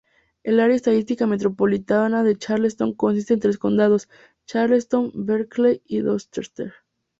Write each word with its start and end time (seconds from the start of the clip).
El 0.41 0.59
área 0.59 0.75
estadística 0.75 1.27
metropolitana 1.27 2.23
de 2.23 2.35
Charleston 2.35 2.93
consiste 2.95 3.35
en 3.35 3.39
tres 3.39 3.59
condados: 3.59 4.09
Charleston, 4.47 5.11
Berkeley, 5.13 5.83
y 5.85 5.99
Dorchester. 5.99 6.73